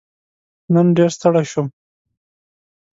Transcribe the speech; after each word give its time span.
نن 0.73 0.87
ډېر 0.97 1.09
ستړی 1.17 1.45
شوم. 1.51 1.67